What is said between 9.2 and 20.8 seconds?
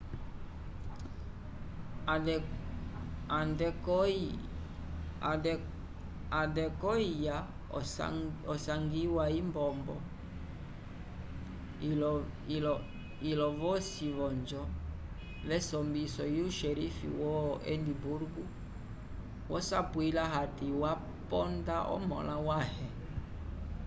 itombo ilo yosi v'onjo yesombiso yu xerife wo edimburgo wosapwiliwa hati